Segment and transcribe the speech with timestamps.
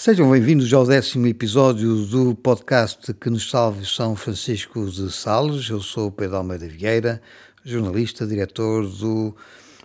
[0.00, 5.68] Sejam bem-vindos ao décimo episódio do podcast Que nos salve São Francisco de Sales.
[5.68, 7.20] Eu sou Pedro Almeida Vieira,
[7.64, 9.34] jornalista, diretor do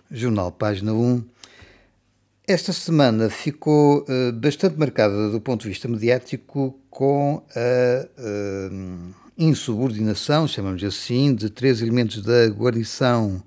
[0.08, 1.24] jornal Página 1.
[2.46, 10.46] Esta semana ficou uh, bastante marcada do ponto de vista mediático com a uh, insubordinação,
[10.46, 13.42] chamamos assim, de três elementos da guarnição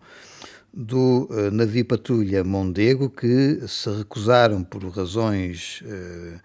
[0.78, 6.40] do uh, navio patrulha Mondego que se recusaram por razões uh,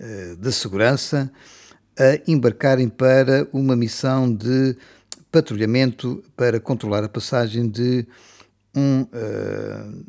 [0.00, 1.28] uh, de segurança
[1.98, 4.76] a embarcarem para uma missão de
[5.32, 8.06] patrulhamento para controlar a passagem de
[8.78, 9.06] um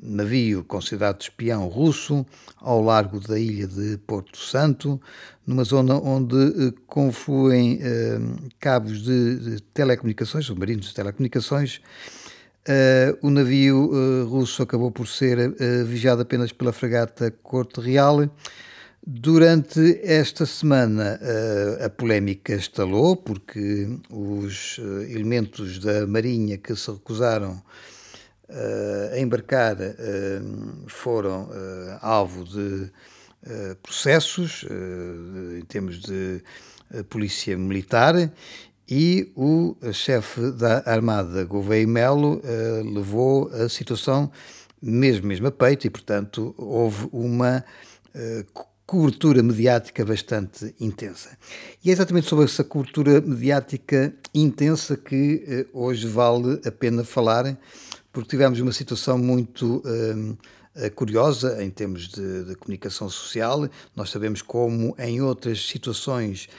[0.03, 2.25] navio considerado espião russo
[2.57, 5.01] ao largo da ilha de Porto Santo,
[5.45, 7.79] numa zona onde confluem
[8.59, 11.79] cabos de telecomunicações, submarinos de telecomunicações,
[12.67, 18.29] Uh, o navio uh, russo acabou por ser uh, vigiado apenas pela fragata Corte Real.
[19.09, 21.17] Durante esta semana
[21.81, 24.77] a polémica estalou porque os
[25.09, 27.63] elementos da Marinha que se recusaram
[29.13, 29.77] a embarcar
[30.87, 31.49] foram
[32.01, 32.91] alvo de
[33.81, 34.65] processos
[35.57, 36.43] em termos de
[37.09, 38.29] polícia militar
[38.89, 44.31] e o chefe da Armada, Gouveia Melo, uh, levou a situação
[44.81, 47.65] mesmo, mesmo a peito e, portanto, houve uma
[48.15, 51.37] uh, cobertura mediática bastante intensa.
[51.83, 57.57] E é exatamente sobre essa cobertura mediática intensa que uh, hoje vale a pena falar,
[58.13, 59.83] porque tivemos uma situação muito
[60.95, 63.67] curiosa em termos de, de comunicação social.
[63.95, 66.49] Nós sabemos como em outras situações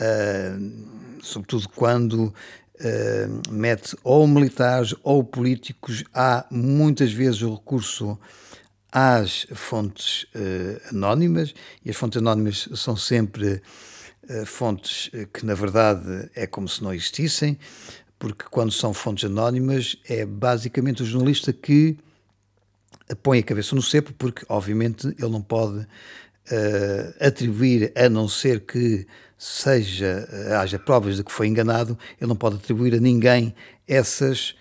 [0.00, 8.18] uh, sobretudo quando uh, mete ou militares ou políticos, há muitas vezes o recurso
[8.90, 13.62] às fontes uh, anónimas, e as fontes anónimas são sempre
[14.44, 17.56] fontes que, na verdade, é como se não existissem,
[18.18, 21.96] porque quando são fontes anónimas é basicamente o jornalista que
[23.22, 25.86] põe a cabeça no cepo, porque obviamente ele não pode
[26.50, 29.06] uh, atribuir, a não ser que
[29.38, 33.54] seja, eh, haja provas de que foi enganado, ele não pode atribuir a ninguém
[33.86, 34.56] essas,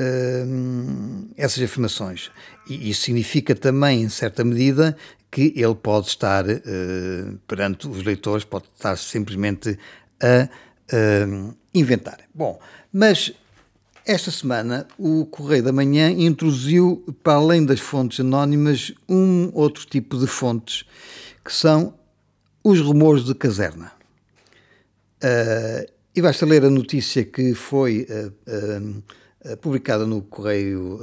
[0.00, 2.30] uh, essas afirmações.
[2.68, 4.96] E isso significa também, em certa medida,
[5.30, 9.78] que ele pode estar uh, perante os leitores, pode estar simplesmente
[10.20, 10.48] a
[10.92, 12.18] uh, inventar.
[12.34, 12.58] Bom,
[12.92, 13.32] mas
[14.06, 20.16] esta semana o Correio da Manhã introduziu, para além das fontes anónimas, um outro tipo
[20.16, 20.84] de fontes,
[21.44, 21.98] que são
[22.62, 23.90] os rumores de caserna.
[25.16, 29.02] Uh, e basta ler a notícia que foi uh,
[29.50, 31.00] uh, publicada no Correio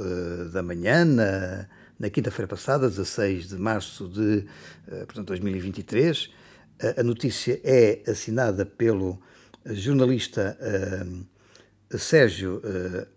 [0.50, 1.66] da Manhã, na,
[1.98, 4.46] na quinta-feira passada, 16 de março de
[5.06, 6.30] portanto, 2023.
[6.98, 9.18] a notícia é assinada pelo
[9.64, 10.58] jornalista
[11.98, 12.62] Sérgio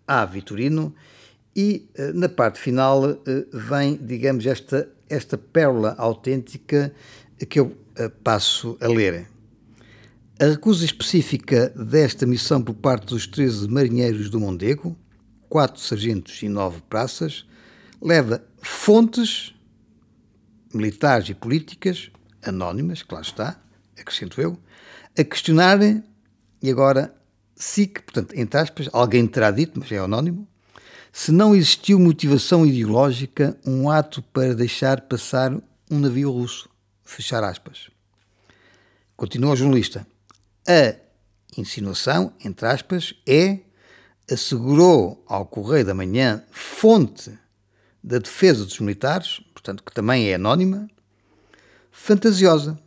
[0.06, 0.24] A.
[0.24, 0.94] Vitorino
[1.54, 3.20] e na parte final
[3.52, 6.92] vem, digamos, esta, esta pérola autêntica
[7.48, 7.76] que eu
[8.22, 9.26] passo a ler.
[10.40, 14.96] A recusa específica desta missão por parte dos 13 marinheiros do Mondego,
[15.48, 17.44] quatro sargentos e nove praças,
[18.00, 19.52] leva fontes
[20.72, 22.10] militares e políticas,
[22.40, 23.60] anónimas, claro está,
[23.98, 24.56] acrescento eu,
[25.18, 26.04] a questionarem,
[26.62, 27.12] e agora,
[27.58, 30.46] SIC, portanto, entre aspas, alguém terá dito, mas é anónimo,
[31.12, 35.52] se não existiu motivação ideológica, um ato para deixar passar
[35.90, 36.68] um navio russo.
[37.04, 37.90] Fechar aspas.
[39.16, 40.06] Continua o jornalista.
[40.68, 40.94] A
[41.56, 43.58] insinuação, entre aspas, é
[44.30, 47.36] assegurou ao Correio da Manhã fonte
[48.04, 50.88] da defesa dos militares, portanto, que também é anónima,
[51.90, 52.78] fantasiosa.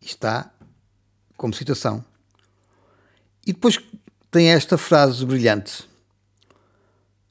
[0.00, 0.52] Está
[1.36, 2.04] como citação.
[3.50, 3.80] E depois
[4.30, 5.82] tem esta frase brilhante.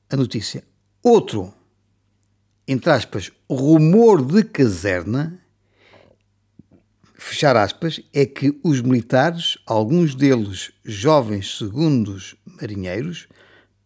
[0.10, 0.66] A notícia.
[1.02, 1.54] Outro,
[2.68, 5.40] entre aspas, rumor de caserna
[7.18, 13.30] fechar aspas, é que os militares, alguns deles jovens segundos marinheiros,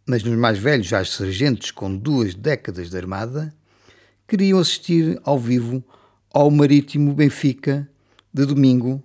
[0.03, 3.53] mas nos mais velhos já sargentos com duas décadas de armada,
[4.27, 5.83] queriam assistir ao vivo
[6.33, 7.87] ao Marítimo Benfica
[8.33, 9.03] de domingo,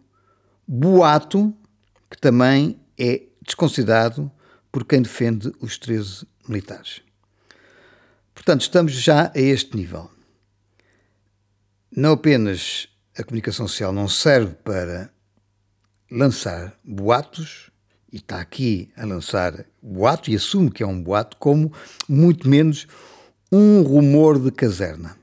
[0.66, 1.54] boato
[2.10, 4.30] que também é desconsiderado
[4.70, 7.02] por quem defende os 13 militares.
[8.34, 10.10] Portanto, estamos já a este nível.
[11.90, 15.10] Não apenas a comunicação social não serve para
[16.10, 17.70] lançar boatos,
[18.12, 21.72] e está aqui a lançar boato, e assume que é um boato, como
[22.08, 22.86] muito menos
[23.50, 25.16] um rumor de caserna.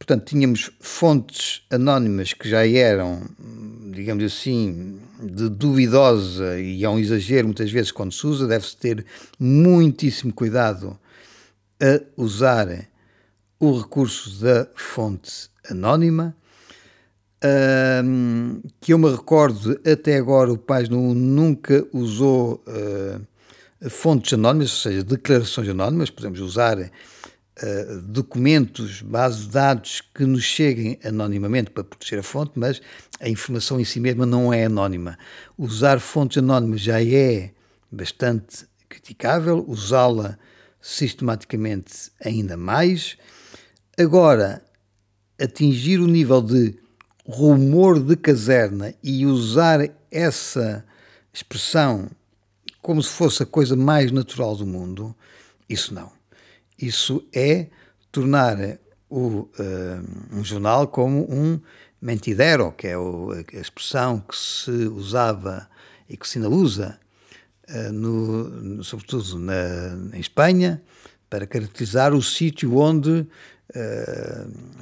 [0.00, 3.20] Portanto, tínhamos fontes anónimas que já eram,
[3.92, 9.04] digamos assim, de duvidosa e é um exagero muitas vezes quando se usa, deve-se ter
[9.38, 10.98] muitíssimo cuidado
[11.78, 12.88] a usar
[13.60, 16.34] o recurso da fonte anónima.
[18.02, 24.76] Um, que eu me recordo, até agora o 1 nunca usou uh, fontes anónimas, ou
[24.78, 26.90] seja, declarações anónimas, podemos usar
[27.62, 32.80] uh, documentos, bases de dados que nos cheguem anonimamente para proteger a fonte, mas
[33.20, 35.18] a informação em si mesma não é anónima.
[35.56, 37.52] Usar fontes anónimas já é
[37.90, 40.38] bastante criticável, usá-la
[40.80, 43.16] sistematicamente ainda mais.
[43.98, 44.62] Agora,
[45.40, 46.78] atingir o nível de
[47.26, 50.84] rumor de caserna e usar essa
[51.32, 52.10] expressão
[52.82, 55.14] como se fosse a coisa mais natural do mundo,
[55.68, 56.19] isso não.
[56.80, 57.66] Isso é
[58.10, 58.56] tornar
[59.08, 59.48] o, uh,
[60.32, 61.60] um jornal como um
[62.00, 65.68] mentidero, que é a expressão que se usava
[66.08, 66.98] e que se ainda usa,
[67.68, 70.80] uh, no, sobretudo na, em Espanha,
[71.28, 73.26] para caracterizar o sítio onde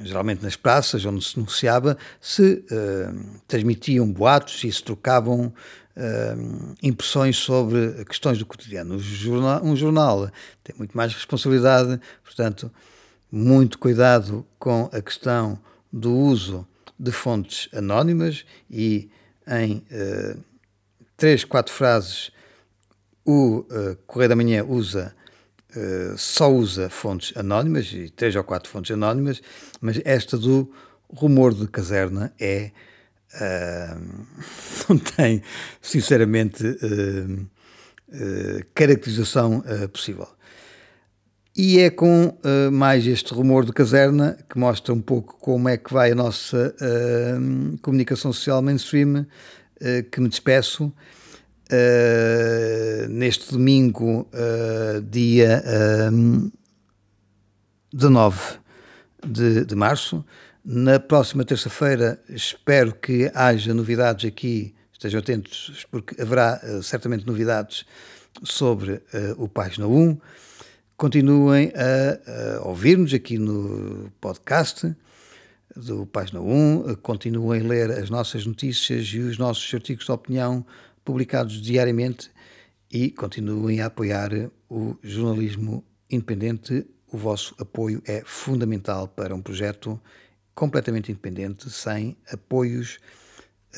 [0.01, 2.65] geralmente nas praças onde se anunciava, se
[3.47, 5.53] transmitiam boatos e se trocavam
[5.99, 8.95] uh, impressões sobre questões do cotidiano.
[8.95, 10.31] Um jornal, um jornal
[10.63, 12.71] tem muito mais responsabilidade, portanto,
[13.31, 15.59] muito cuidado com a questão
[15.91, 16.65] do uso
[16.97, 19.09] de fontes anónimas e
[19.47, 19.83] em
[21.15, 22.31] três, quatro frases
[23.25, 23.65] o
[24.05, 25.15] Correio da Manhã usa
[25.75, 29.41] uh, só usa fontes anónimas, e três ou quatro fontes anónimas,
[29.81, 30.71] mas esta do
[31.09, 32.71] rumor de caserna é.
[33.35, 34.25] Uh,
[34.89, 35.43] não tem,
[35.81, 37.47] sinceramente, uh,
[38.73, 40.27] caracterização possível.
[41.61, 45.75] E é com uh, mais este rumor de caserna que mostra um pouco como é
[45.75, 49.25] que vai a nossa uh, comunicação social mainstream uh,
[50.09, 50.85] que me despeço.
[50.85, 55.61] Uh, neste domingo, uh, dia
[56.13, 56.49] uh,
[57.93, 58.39] 19
[59.27, 60.23] de, de março.
[60.63, 67.85] Na próxima terça-feira, espero que haja novidades aqui, estejam atentos, porque haverá uh, certamente novidades
[68.43, 69.01] sobre
[69.37, 70.17] o Página 1.
[70.97, 74.93] Continuem a, a ouvir-nos aqui no podcast
[75.75, 80.65] do Página 1, continuem a ler as nossas notícias e os nossos artigos de opinião
[81.05, 82.29] publicados diariamente
[82.91, 84.31] e continuem a apoiar
[84.69, 86.85] o jornalismo independente.
[87.11, 89.99] O vosso apoio é fundamental para um projeto
[90.59, 92.99] completamente independente, sem apoios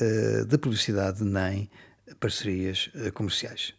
[0.00, 1.70] uh, de publicidade nem
[2.18, 3.72] parcerias uh, comerciais.